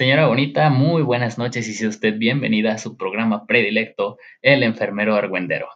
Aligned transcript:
Señora 0.00 0.28
bonita, 0.28 0.70
muy 0.70 1.02
buenas 1.02 1.36
noches 1.36 1.68
y 1.68 1.74
sea 1.74 1.90
usted 1.90 2.16
bienvenida 2.16 2.72
a 2.72 2.78
su 2.78 2.96
programa 2.96 3.46
predilecto, 3.46 4.16
El 4.40 4.62
Enfermero 4.62 5.14
Argüendero. 5.14 5.68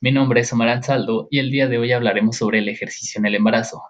Mi 0.00 0.12
nombre 0.12 0.42
es 0.42 0.52
Omar 0.52 0.68
Ansaldo 0.68 1.26
y 1.32 1.40
el 1.40 1.50
día 1.50 1.66
de 1.66 1.78
hoy 1.78 1.90
hablaremos 1.90 2.36
sobre 2.36 2.60
el 2.60 2.68
ejercicio 2.68 3.18
en 3.18 3.26
el 3.26 3.34
embarazo. 3.34 3.82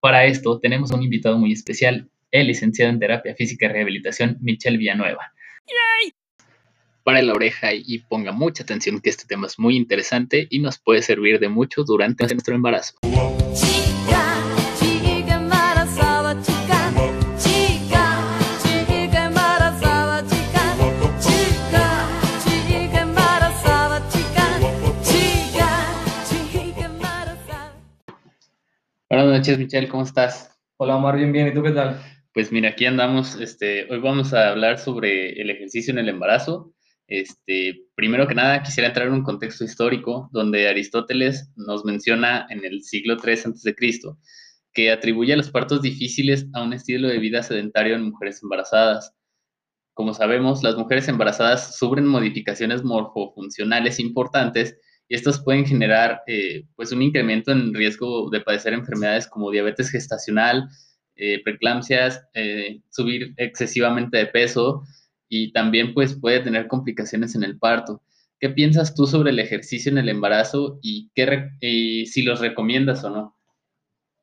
Para 0.00 0.24
esto 0.24 0.58
tenemos 0.58 0.90
un 0.90 1.04
invitado 1.04 1.38
muy 1.38 1.52
especial, 1.52 2.10
el 2.32 2.48
licenciado 2.48 2.90
en 2.90 2.98
Terapia 2.98 3.36
Física 3.36 3.66
y 3.66 3.68
Rehabilitación, 3.68 4.36
Michelle 4.40 4.78
Villanueva. 4.78 5.32
Para 7.04 7.22
la 7.22 7.32
oreja 7.32 7.72
y 7.72 8.00
ponga 8.00 8.32
mucha 8.32 8.64
atención 8.64 9.00
que 9.00 9.10
este 9.10 9.26
tema 9.28 9.46
es 9.46 9.60
muy 9.60 9.76
interesante 9.76 10.48
y 10.50 10.58
nos 10.58 10.80
puede 10.80 11.02
servir 11.02 11.38
de 11.38 11.48
mucho 11.48 11.84
durante 11.84 12.26
nuestro 12.26 12.56
embarazo. 12.56 12.96
Buenas 29.08 29.28
noches, 29.28 29.56
Michelle, 29.56 29.86
¿cómo 29.86 30.02
estás? 30.02 30.50
Hola, 30.78 30.96
Omar, 30.96 31.16
bien, 31.16 31.30
bien. 31.30 31.46
¿Y 31.46 31.54
tú 31.54 31.62
qué 31.62 31.70
tal? 31.70 32.02
Pues 32.34 32.50
mira, 32.50 32.70
aquí 32.70 32.86
andamos. 32.86 33.36
Este, 33.40 33.86
hoy 33.88 34.00
vamos 34.00 34.34
a 34.34 34.48
hablar 34.48 34.80
sobre 34.80 35.40
el 35.40 35.48
ejercicio 35.48 35.92
en 35.92 36.00
el 36.00 36.08
embarazo. 36.08 36.74
Este, 37.06 37.84
primero 37.94 38.26
que 38.26 38.34
nada, 38.34 38.64
quisiera 38.64 38.88
entrar 38.88 39.06
en 39.06 39.12
un 39.12 39.22
contexto 39.22 39.62
histórico 39.62 40.28
donde 40.32 40.68
Aristóteles 40.68 41.52
nos 41.54 41.84
menciona 41.84 42.48
en 42.50 42.64
el 42.64 42.82
siglo 42.82 43.16
III 43.24 43.32
a.C. 43.32 43.76
que 44.72 44.90
atribuye 44.90 45.36
los 45.36 45.52
partos 45.52 45.82
difíciles 45.82 46.48
a 46.52 46.64
un 46.64 46.72
estilo 46.72 47.06
de 47.06 47.20
vida 47.20 47.44
sedentario 47.44 47.94
en 47.94 48.10
mujeres 48.10 48.42
embarazadas. 48.42 49.14
Como 49.94 50.14
sabemos, 50.14 50.64
las 50.64 50.74
mujeres 50.74 51.06
embarazadas 51.06 51.76
sufren 51.76 52.08
modificaciones 52.08 52.82
morfofuncionales 52.82 54.00
importantes 54.00 54.80
y 55.08 55.14
estos 55.14 55.42
pueden 55.42 55.64
generar 55.64 56.22
eh, 56.26 56.64
pues 56.74 56.92
un 56.92 57.02
incremento 57.02 57.52
en 57.52 57.72
riesgo 57.74 58.28
de 58.30 58.40
padecer 58.40 58.72
enfermedades 58.72 59.26
como 59.28 59.50
diabetes 59.50 59.90
gestacional, 59.90 60.68
eh, 61.16 61.42
preeclampsias, 61.42 62.26
eh, 62.34 62.80
subir 62.90 63.32
excesivamente 63.36 64.18
de 64.18 64.26
peso 64.26 64.82
y 65.28 65.52
también 65.52 65.94
pues 65.94 66.14
puede 66.14 66.40
tener 66.40 66.66
complicaciones 66.66 67.34
en 67.34 67.44
el 67.44 67.58
parto. 67.58 68.02
¿Qué 68.38 68.50
piensas 68.50 68.94
tú 68.94 69.06
sobre 69.06 69.30
el 69.30 69.38
ejercicio 69.38 69.90
en 69.90 69.98
el 69.98 70.08
embarazo 70.08 70.78
y, 70.82 71.10
qué 71.14 72.04
si 72.06 72.22
los 72.22 72.40
recomiendas 72.40 73.02
o 73.04 73.10
no? 73.10 73.36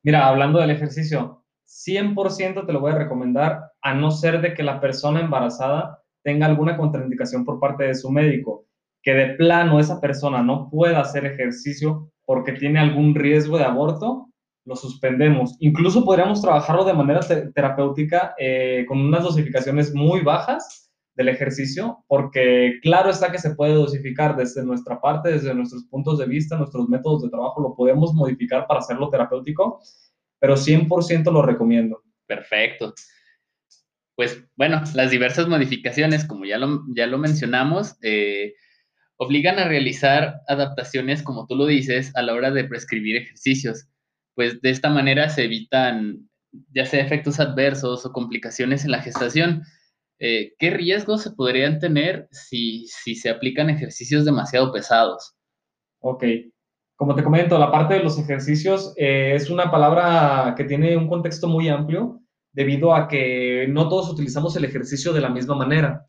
Mira, 0.04 0.28
hablando 0.28 0.60
del 0.60 0.70
ejercicio, 0.70 1.44
100% 1.66 2.66
te 2.66 2.74
lo 2.74 2.80
voy 2.80 2.92
a 2.92 2.98
recomendar 3.00 3.72
a 3.82 3.96
no 3.96 4.12
ser 4.12 4.42
de 4.42 4.54
que 4.54 4.62
la 4.62 4.80
persona 4.80 5.22
embarazada 5.22 6.04
tenga 6.22 6.46
alguna 6.46 6.78
contraindicación 6.78 7.44
por 7.44 7.60
parte 7.60 7.86
de 7.86 7.96
su 7.96 8.12
médico 8.12 8.68
que 9.04 9.14
de 9.14 9.36
plano 9.36 9.80
esa 9.80 10.00
persona 10.02 10.42
no 10.42 10.70
pueda 10.70 11.02
hacer 11.02 11.26
ejercicio 11.26 12.10
porque 12.26 12.54
tiene 12.54 12.80
algún 12.80 13.14
riesgo 13.14 13.58
de 13.58 13.66
aborto, 13.66 14.30
lo 14.66 14.76
suspendemos. 14.78 15.58
Incluso 15.60 16.06
podríamos 16.06 16.42
trabajarlo 16.42 16.86
de 16.86 16.94
manera 16.94 17.20
terapéutica 17.54 18.34
eh, 18.40 18.86
con 18.88 19.00
unas 19.00 19.24
dosificaciones 19.24 19.94
muy 19.94 20.22
bajas 20.22 20.90
del 21.16 21.30
ejercicio, 21.30 22.04
porque 22.08 22.80
claro 22.82 23.10
está 23.10 23.32
que 23.32 23.38
se 23.38 23.54
puede 23.56 23.74
dosificar 23.74 24.36
desde 24.36 24.64
nuestra 24.64 25.00
parte, 25.00 25.34
desde 25.34 25.54
nuestros 25.54 25.84
puntos 25.86 26.18
de 26.18 26.26
vista, 26.26 26.58
nuestros 26.58 26.88
métodos 26.90 27.24
de 27.24 27.30
trabajo, 27.30 27.62
lo 27.62 27.76
podemos 27.76 28.14
modificar 28.14 28.66
para 28.66 28.80
hacerlo 28.80 29.10
terapéutico, 29.10 29.80
pero 30.40 30.56
100% 30.56 31.32
lo 31.32 31.42
recomiendo. 31.42 32.02
Perfecto. 32.26 32.94
Pues 34.16 34.44
bueno, 34.56 34.82
las 34.96 35.12
diversas 35.12 35.48
modificaciones, 35.48 36.26
como 36.26 36.46
ya 36.46 36.58
lo, 36.58 36.84
ya 36.96 37.06
lo 37.06 37.18
mencionamos, 37.18 37.98
eh, 38.02 38.54
obligan 39.18 39.60
a 39.60 39.68
realizar 39.68 40.42
adaptaciones, 40.48 41.24
como 41.24 41.46
tú 41.48 41.56
lo 41.56 41.66
dices, 41.66 42.12
a 42.16 42.22
la 42.22 42.34
hora 42.34 42.52
de 42.52 42.66
prescribir 42.66 43.18
ejercicios. 43.18 43.88
Pues 44.36 44.62
de 44.62 44.70
esta 44.70 44.90
manera 44.90 45.30
se 45.30 45.46
evitan 45.46 46.30
ya 46.74 46.86
sea 46.86 47.04
efectos 47.04 47.40
adversos 47.40 48.06
o 48.06 48.12
complicaciones 48.12 48.86
en 48.86 48.92
la 48.92 49.02
gestación. 49.02 49.64
Eh, 50.20 50.54
¿Qué 50.60 50.70
riesgos 50.70 51.24
se 51.24 51.32
podrían 51.32 51.80
tener 51.80 52.28
si, 52.32 52.86
se 52.88 53.30
aplican 53.30 53.70
ejercicios 53.70 54.26
demasiado 54.26 54.72
pesados? 54.72 55.36
Ok, 56.00 56.24
como 56.96 57.16
te 57.16 57.24
comento, 57.24 57.58
la 57.58 57.72
parte 57.72 57.96
de 57.96 58.04
los 58.04 58.20
ejercicios 58.20 58.94
eh, 58.98 59.34
es 59.36 59.50
una 59.50 59.72
palabra 59.72 60.54
que 60.56 60.64
tiene 60.64 60.96
un 60.96 61.08
contexto 61.08 61.48
muy 61.48 61.70
amplio 61.70 62.22
debido 62.52 62.94
a 62.94 63.08
que 63.08 63.66
no 63.70 63.90
todos 63.90 64.12
utilizamos 64.12 64.56
el 64.56 64.66
ejercicio 64.66 65.12
de 65.12 65.22
la 65.22 65.30
misma 65.30 65.56
manera. 65.56 66.06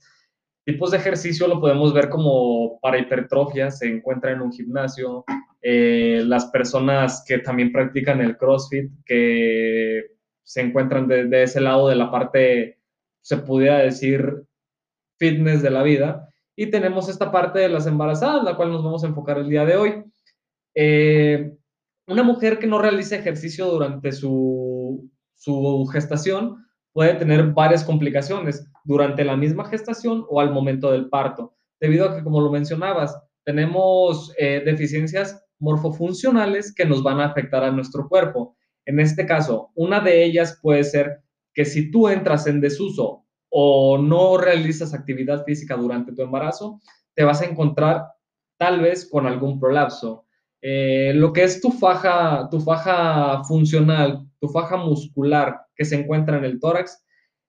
Tipos 0.65 0.91
de 0.91 0.97
ejercicio 0.97 1.47
lo 1.47 1.61
podemos 1.61 1.93
ver 1.93 2.09
como 2.09 2.79
para 2.81 2.99
hipertrofia, 2.99 3.71
se 3.71 3.87
encuentra 3.87 4.33
en 4.33 4.41
un 4.41 4.51
gimnasio, 4.51 5.25
eh, 5.61 6.23
las 6.25 6.47
personas 6.47 7.23
que 7.27 7.39
también 7.39 7.71
practican 7.71 8.23
el 8.23 8.39
CrossFit, 8.39 8.91
que 9.05 10.07
se 10.43 10.61
encuentran 10.63 11.07
de, 11.07 11.43
ese 11.43 11.61
lado 11.61 11.89
de 11.89 11.97
la 11.97 12.11
parte, 12.11 12.79
se 13.21 13.37
pudiera 13.39 13.79
decir, 13.79 14.45
fitness 15.19 15.63
de 15.63 15.71
la 15.71 15.83
vida. 15.83 16.29
Y 16.57 16.71
tenemos 16.71 17.09
esta 17.09 17.31
parte 17.31 17.59
de 17.59 17.69
las 17.69 17.87
embarazadas, 17.87 18.45
la 18.45 18.57
cual 18.57 18.71
nos 18.71 18.83
vamos 18.83 19.05
a 19.05 19.09
enfocar 19.09 19.39
el 19.39 19.49
día 19.49 19.67
de 19.67 19.77
hoy. 19.77 20.05
Eh, 20.75 21.53
una 22.07 22.23
mujer 22.23 22.59
que 22.59 22.67
no 22.67 22.79
realice 22.79 23.17
ejercicio 23.17 23.67
durante 23.67 24.13
su, 24.13 25.11
su 25.35 25.87
gestación 25.93 26.65
puede 26.95 27.15
tener 27.15 27.53
varias 27.53 27.85
complicaciones 27.85 28.67
durante 28.85 29.25
la 29.25 29.37
misma 29.37 29.67
gestación 29.69 30.25
o 30.31 30.41
al 30.41 30.53
momento 30.53 30.91
del 30.93 31.11
parto, 31.11 31.55
debido 31.81 32.09
a 32.09 32.17
que, 32.17 32.23
como 32.23 32.41
lo 32.41 32.51
mencionabas, 32.51 33.21
tenemos 33.45 34.33
eh, 34.39 34.63
deficiencias 34.65 35.45
morfofuncionales 35.59 36.73
que 36.73 36.87
nos 36.87 37.03
van 37.03 37.21
a 37.21 37.27
afectar 37.27 37.65
a 37.65 37.73
nuestro 37.73 38.09
cuerpo. 38.09 38.57
En 38.87 39.01
este 39.01 39.27
caso, 39.27 39.71
una 39.75 40.01
de 40.01 40.25
ellas 40.25 40.59
puede 40.63 40.85
ser 40.85 41.21
que 41.53 41.65
si 41.65 41.91
tú 41.91 42.09
entras 42.09 42.47
en 42.47 42.61
desuso 42.61 43.25
o 43.51 43.99
no 43.99 44.39
realizas 44.39 44.95
actividad 44.95 45.45
física 45.45 45.77
durante 45.77 46.13
tu 46.13 46.23
embarazo, 46.23 46.81
te 47.15 47.25
vas 47.25 47.43
a 47.43 47.47
encontrar 47.47 48.07
tal 48.57 48.81
vez 48.81 49.09
con 49.11 49.27
algún 49.27 49.59
prolapso. 49.59 50.27
Eh, 50.63 51.13
lo 51.15 51.33
que 51.33 51.43
es 51.43 51.61
tu 51.61 51.71
faja, 51.71 52.49
tu 52.51 52.61
faja 52.61 53.43
funcional, 53.45 54.27
tu 54.41 54.49
faja 54.49 54.77
muscular 54.77 55.64
que 55.77 55.85
se 55.85 55.97
encuentra 55.97 56.39
en 56.39 56.45
el 56.45 56.61
tórax, 56.61 57.05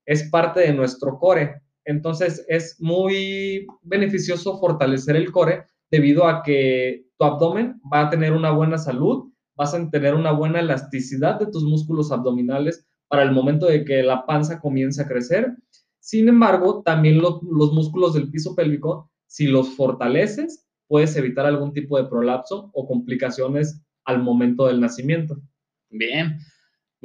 es 0.06 0.30
parte 0.30 0.62
de 0.62 0.74
nuestro 0.74 1.18
core. 1.18 1.62
Entonces 1.86 2.46
es 2.48 2.78
muy 2.80 3.68
beneficioso 3.82 4.60
fortalecer 4.60 5.16
el 5.16 5.32
core 5.32 5.66
debido 5.92 6.28
a 6.28 6.44
que 6.44 7.06
tu 7.18 7.26
abdomen 7.26 7.80
va 7.92 8.02
a 8.02 8.10
tener 8.10 8.34
una 8.34 8.52
buena 8.52 8.78
salud, 8.78 9.32
vas 9.56 9.74
a 9.74 9.90
tener 9.90 10.16
una 10.16 10.32
buena 10.32 10.60
elasticidad 10.60 11.40
de 11.40 11.48
tus 11.48 11.64
músculos 11.64 12.12
abdominales 12.12 12.86
para 13.08 13.24
el 13.24 13.32
momento 13.32 13.68
de 13.68 13.86
que 13.86 14.04
la 14.04 14.26
panza 14.26 14.60
comience 14.60 15.02
a 15.02 15.08
crecer. 15.08 15.56
Sin 16.00 16.28
embargo, 16.28 16.82
también 16.84 17.20
los 17.22 17.42
músculos 17.42 18.14
del 18.14 18.30
piso 18.30 18.56
pélvico, 18.56 19.12
si 19.28 19.48
los 19.48 19.76
fortaleces, 19.76 20.68
puedes 20.88 21.16
evitar 21.16 21.46
algún 21.46 21.74
tipo 21.74 21.98
de 21.98 22.08
prolapso 22.08 22.70
o 22.74 22.88
complicaciones 22.88 23.82
al 24.06 24.22
momento 24.22 24.68
del 24.68 24.80
nacimiento. 24.80 25.42
Bien, 25.90 26.38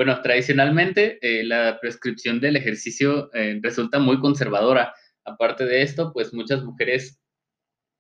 bueno, 0.00 0.22
tradicionalmente 0.22 1.18
eh, 1.20 1.44
la 1.44 1.78
prescripción 1.78 2.40
del 2.40 2.56
ejercicio 2.56 3.30
eh, 3.34 3.60
resulta 3.62 3.98
muy 3.98 4.18
conservadora. 4.18 4.94
Aparte 5.26 5.66
de 5.66 5.82
esto, 5.82 6.14
pues 6.14 6.32
muchas 6.32 6.64
mujeres 6.64 7.20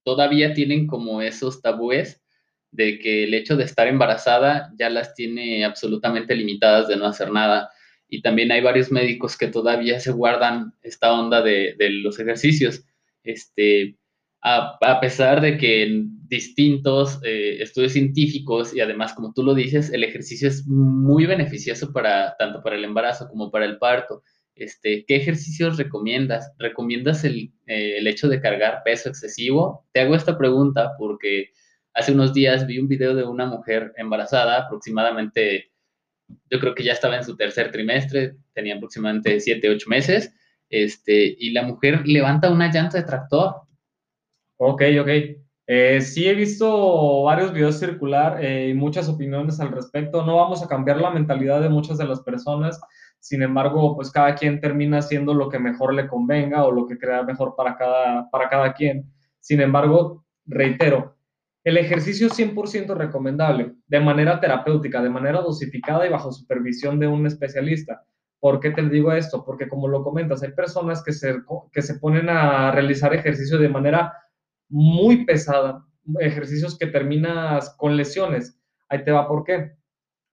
todavía 0.02 0.54
tienen 0.54 0.86
como 0.86 1.20
esos 1.20 1.60
tabúes 1.60 2.22
de 2.70 2.98
que 3.00 3.24
el 3.24 3.34
hecho 3.34 3.54
de 3.54 3.64
estar 3.64 3.86
embarazada 3.86 4.72
ya 4.78 4.88
las 4.88 5.14
tiene 5.14 5.62
absolutamente 5.62 6.34
limitadas 6.34 6.88
de 6.88 6.96
no 6.96 7.04
hacer 7.04 7.30
nada. 7.32 7.68
Y 8.08 8.22
también 8.22 8.50
hay 8.50 8.62
varios 8.62 8.90
médicos 8.90 9.36
que 9.36 9.48
todavía 9.48 10.00
se 10.00 10.12
guardan 10.12 10.72
esta 10.80 11.12
onda 11.12 11.42
de, 11.42 11.74
de 11.78 11.90
los 11.90 12.18
ejercicios. 12.18 12.82
Este, 13.24 13.98
a, 14.42 15.00
pesar 15.00 15.40
de 15.40 15.58
que 15.58 15.82
en 15.82 16.28
distintos 16.28 17.20
eh, 17.24 17.58
estudios 17.60 17.92
científicos 17.92 18.74
y 18.74 18.80
además, 18.80 19.12
como 19.12 19.32
tú 19.32 19.42
lo 19.42 19.54
dices, 19.54 19.92
el 19.92 20.04
ejercicio 20.04 20.48
es 20.48 20.66
muy 20.66 21.26
beneficioso 21.26 21.92
para 21.92 22.36
tanto 22.38 22.62
para 22.62 22.76
el 22.76 22.84
embarazo 22.84 23.28
como 23.28 23.50
para 23.50 23.66
el 23.66 23.78
parto. 23.78 24.22
Este, 24.54 25.04
¿Qué 25.06 25.16
ejercicios 25.16 25.76
recomiendas? 25.76 26.52
¿Recomiendas 26.58 27.24
el, 27.24 27.52
eh, 27.66 27.98
el 27.98 28.06
hecho 28.06 28.28
de 28.28 28.40
cargar 28.40 28.82
peso 28.84 29.08
excesivo? 29.08 29.86
Te 29.92 30.00
hago 30.00 30.14
esta 30.14 30.38
pregunta 30.38 30.92
porque 30.98 31.50
hace 31.94 32.12
unos 32.12 32.32
días 32.32 32.66
vi 32.66 32.78
un 32.78 32.88
video 32.88 33.14
de 33.14 33.24
una 33.24 33.46
mujer 33.46 33.92
embarazada, 33.96 34.64
aproximadamente, 34.64 35.72
yo 36.50 36.60
creo 36.60 36.74
que 36.74 36.84
ya 36.84 36.92
estaba 36.92 37.16
en 37.16 37.24
su 37.24 37.36
tercer 37.36 37.70
trimestre, 37.72 38.36
tenía 38.54 38.76
aproximadamente 38.76 39.40
7, 39.40 39.68
8 39.68 39.88
meses, 39.88 40.32
este, 40.68 41.36
y 41.38 41.50
la 41.50 41.62
mujer 41.62 42.06
levanta 42.06 42.50
una 42.50 42.72
llanta 42.72 42.98
de 42.98 43.04
tractor 43.04 43.62
Ok, 44.62 44.82
ok. 45.00 45.08
Eh, 45.66 46.00
sí 46.02 46.28
he 46.28 46.34
visto 46.34 47.22
varios 47.22 47.54
videos 47.54 47.78
circular 47.78 48.44
eh, 48.44 48.68
y 48.68 48.74
muchas 48.74 49.08
opiniones 49.08 49.58
al 49.58 49.70
respecto. 49.72 50.22
No 50.22 50.36
vamos 50.36 50.62
a 50.62 50.68
cambiar 50.68 51.00
la 51.00 51.10
mentalidad 51.10 51.62
de 51.62 51.70
muchas 51.70 51.96
de 51.96 52.04
las 52.04 52.20
personas 52.20 52.78
Sin 53.20 53.42
embargo, 53.42 53.96
pues 53.96 54.10
cada 54.10 54.34
quien 54.34 54.60
termina 54.60 54.98
haciendo 54.98 55.32
lo 55.32 55.48
que 55.48 55.58
mejor 55.58 55.94
le 55.94 56.06
convenga 56.08 56.64
o 56.64 56.72
lo 56.72 56.86
que 56.86 56.98
crea 56.98 57.22
mejor 57.22 57.54
para 57.56 57.76
cada, 57.78 58.28
para 58.30 58.50
cada 58.50 58.74
quien. 58.74 59.10
Sin 59.40 59.62
embargo, 59.62 60.26
reitero, 60.44 61.16
el 61.64 61.78
ejercicio 61.78 62.26
es 62.26 62.38
100% 62.38 62.94
recomendable, 62.94 63.72
de 63.86 64.00
manera 64.00 64.40
terapéutica, 64.40 65.02
de 65.02 65.08
manera 65.08 65.40
dosificada 65.40 66.06
y 66.06 66.10
bajo 66.10 66.32
supervisión 66.32 66.98
de 67.00 67.06
un 67.06 67.26
especialista. 67.26 68.04
¿Por 68.40 68.60
qué 68.60 68.70
te 68.72 68.82
digo 68.82 69.12
esto? 69.12 69.42
Porque 69.44 69.68
como 69.68 69.88
lo 69.88 70.02
comentas, 70.02 70.42
hay 70.42 70.52
personas 70.52 71.02
que 71.02 71.12
se, 71.12 71.36
que 71.72 71.80
se 71.80 71.94
ponen 71.94 72.28
a 72.28 72.70
realizar 72.72 73.14
ejercicio 73.14 73.58
de 73.58 73.68
manera 73.70 74.12
muy 74.70 75.26
pesada, 75.26 75.84
ejercicios 76.20 76.78
que 76.78 76.86
terminas 76.86 77.74
con 77.76 77.96
lesiones. 77.96 78.58
Ahí 78.88 79.04
te 79.04 79.12
va, 79.12 79.28
¿por 79.28 79.44
qué? 79.44 79.72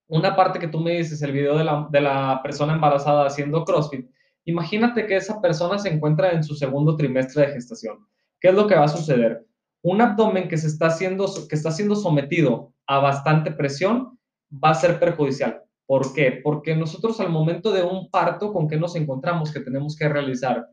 Una 0.08 0.36
parte 0.36 0.60
que 0.60 0.70
tú 0.70 0.80
me 0.80 0.98
dices, 0.98 1.22
el 1.22 1.34
video 1.34 1.58
de 1.58 1.66
la, 1.66 1.88
de 1.92 2.02
la 2.02 2.40
persona 2.42 2.74
embarazada 2.74 3.26
haciendo 3.26 3.66
CrossFit, 3.66 4.10
imagínate 4.46 5.06
que 5.06 5.18
esa 5.18 5.42
persona 5.42 5.78
se 5.78 5.90
encuentra 5.90 6.32
en 6.32 6.44
su 6.44 6.56
segundo 6.56 6.96
trimestre 6.96 7.46
de 7.46 7.54
gestación. 7.54 7.98
¿Qué 8.40 8.50
es 8.50 8.54
lo 8.54 8.68
que 8.68 8.76
va 8.76 8.86
a 8.86 8.90
suceder? 8.90 9.46
Un 9.82 10.02
abdomen 10.02 10.48
que, 10.48 10.58
se 10.58 10.68
está, 10.68 10.88
haciendo, 10.88 11.26
que 11.50 11.56
está 11.56 11.72
siendo 11.72 11.96
sometido 11.96 12.74
a 12.86 13.00
bastante 13.00 13.52
presión 13.52 14.18
va 14.52 14.70
a 14.70 14.76
ser 14.76 15.00
perjudicial. 15.00 15.64
¿Por 15.86 16.14
qué? 16.14 16.40
Porque 16.44 16.76
nosotros 16.76 17.20
al 17.20 17.30
momento 17.30 17.72
de 17.72 17.84
un 17.84 18.10
parto, 18.10 18.54
¿con 18.54 18.68
qué 18.68 18.78
nos 18.78 18.96
encontramos 18.96 19.52
que 19.52 19.62
tenemos 19.62 19.96
que 19.96 20.10
realizar? 20.10 20.68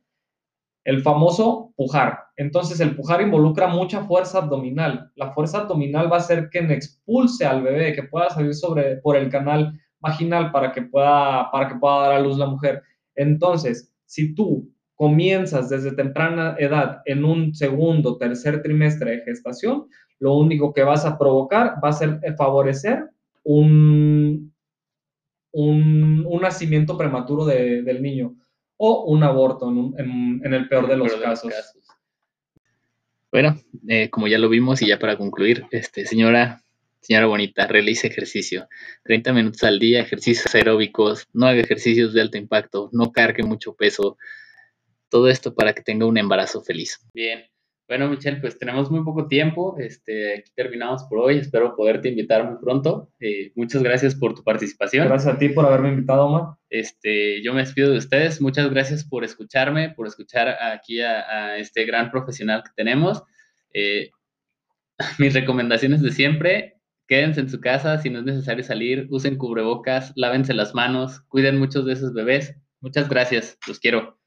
El 0.85 1.03
famoso 1.03 1.73
pujar. 1.77 2.19
Entonces, 2.37 2.79
el 2.81 2.95
pujar 2.95 3.23
involucra 3.23 3.67
mucha 3.69 4.03
fuerza 4.03 4.39
abdominal. 4.39 5.11
La 5.17 5.33
fuerza 5.33 5.61
abdominal 5.61 6.13
va 6.13 6.17
a 6.17 6.21
hacer 6.21 6.51
que 6.51 6.59
expulse 6.59 7.47
al 7.47 7.63
bebé, 7.63 7.95
que 7.95 8.03
pueda 8.03 8.29
salir 8.31 8.55
sobre, 8.55 8.97
por 8.99 9.17
el 9.17 9.31
canal 9.31 9.73
vaginal 10.01 10.53
para 10.53 10.73
que, 10.73 10.83
pueda, 10.83 11.51
para 11.51 11.69
que 11.69 11.77
pueda 11.77 12.01
dar 12.01 12.13
a 12.13 12.21
luz 12.21 12.37
la 12.37 12.47
mujer. 12.47 12.83
Entonces, 13.15 13.93
si 14.05 14.35
tú 14.35 14.71
comienzas 14.95 15.71
desde 15.71 15.93
temprana 15.93 16.55
edad 16.59 17.01
en 17.07 17.25
un 17.25 17.55
segundo, 17.55 18.19
tercer 18.19 18.63
trimestre 18.63 19.13
de 19.13 19.23
gestación, 19.23 19.87
lo 20.19 20.37
único 20.37 20.73
que 20.73 20.83
vas 20.83 21.05
a 21.05 21.19
provocar 21.19 21.77
va 21.83 21.89
a 21.89 21.93
ser 21.93 22.21
favorecer 22.37 23.09
un, 23.43 24.53
un, 25.53 26.41
nacimiento 26.41 26.99
prematuro 26.99 27.47
del 27.47 28.03
niño 28.03 28.35
o 28.87 29.05
un 29.05 29.23
aborto 29.23 29.71
en, 29.71 30.41
el 30.45 30.69
peor 30.69 30.87
de 30.89 30.97
los, 30.97 31.15
casos. 31.15 31.53
Bueno, 33.33 33.59
eh, 33.89 34.11
como 34.11 34.29
ya 34.29 34.39
lo 34.39 34.51
vimos 34.51 34.83
y 34.83 34.89
ya 34.89 34.99
para 34.99 35.17
concluir, 35.17 35.65
este, 35.71 36.05
señora, 36.05 36.63
señora 37.01 37.27
bonita, 37.27 37.67
realice 37.67 38.09
ejercicio. 38.09 38.69
30 39.05 39.33
minutos 39.33 39.63
al 39.65 39.79
día, 39.79 40.03
ejercicios 40.03 40.55
aeróbicos, 40.55 41.29
no 41.33 41.47
haga 41.47 41.61
ejercicios 41.61 42.13
de 42.13 42.21
alto 42.21 42.37
impacto, 42.37 42.91
no 42.93 43.11
cargue 43.11 43.43
mucho 43.43 43.75
peso. 43.75 44.19
Todo 45.09 45.29
esto 45.29 45.55
para 45.55 45.73
que 45.73 45.83
tenga 45.83 46.05
un 46.05 46.19
embarazo 46.19 46.63
feliz. 46.63 47.01
Bien, 47.15 47.45
bueno, 47.87 48.09
Michelle, 48.09 48.41
pues 48.41 48.59
tenemos 48.59 48.91
muy 48.91 49.05
poco 49.05 49.29
tiempo. 49.29 49.77
Este, 49.79 50.39
aquí 50.39 50.51
terminamos 50.55 51.05
por 51.05 51.19
hoy. 51.19 51.39
Espero 51.39 51.77
poderte 51.77 52.09
invitar 52.09 52.49
muy 52.49 52.59
pronto. 52.59 53.11
Eh, 53.21 53.53
muchas 53.55 53.83
gracias 53.83 54.15
por 54.15 54.35
tu 54.35 54.43
participación. 54.43 55.07
Gracias 55.07 55.35
a 55.35 55.39
ti 55.39 55.51
por 55.51 55.67
haberme 55.67 55.91
invitado, 55.91 56.25
Omar. 56.25 56.57
Este, 56.71 57.43
yo 57.43 57.53
me 57.53 57.61
despido 57.61 57.91
de 57.91 57.99
ustedes. 57.99 58.41
Muchas 58.41 58.71
gracias 58.71 59.05
por 59.05 59.23
escucharme, 59.23 59.91
por 59.91 60.07
escuchar 60.07 60.49
aquí 60.49 61.03
a, 61.03 61.59
este 61.59 61.85
gran 61.85 62.11
profesional 62.11 62.63
que 62.65 62.71
tenemos. 62.75 63.23
Eh, 63.75 64.11
mis 65.19 65.35
recomendaciones 65.35 66.01
de 66.01 66.11
siempre, 66.11 66.81
quédense 67.07 67.41
en 67.41 67.51
su 67.51 67.61
casa 67.61 67.99
si 67.99 68.09
no 68.09 68.21
es 68.21 68.25
necesario 68.25 68.65
salir, 68.65 69.09
usen 69.11 69.37
cubrebocas, 69.37 70.13
lávense 70.17 70.55
las 70.55 70.75
manos, 70.75 71.21
cuiden 71.29 71.59
muchos 71.59 71.85
de 71.85 71.93
esos 71.93 72.15
bebés. 72.15 72.55
Muchas 72.81 73.11
gracias, 73.11 73.59
los 73.67 73.79
quiero. 73.79 74.24